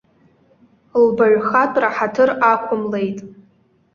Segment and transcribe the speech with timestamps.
[1.03, 3.19] Лбаҩхатәра ҳаҭыр ақәымлеит.